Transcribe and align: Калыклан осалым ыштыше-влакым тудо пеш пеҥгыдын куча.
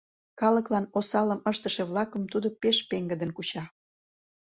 Калыклан 0.39 0.85
осалым 0.97 1.39
ыштыше-влакым 1.51 2.23
тудо 2.31 2.47
пеш 2.61 2.77
пеҥгыдын 2.89 3.31
куча. 3.37 3.63